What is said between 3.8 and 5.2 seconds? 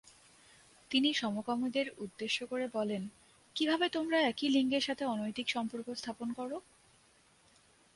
তোমরা একই লিঙ্গের সাথে